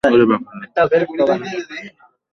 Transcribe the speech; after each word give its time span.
ওর 0.03 0.21
ব্যাপারে 0.29 1.05
কী? 1.07 1.15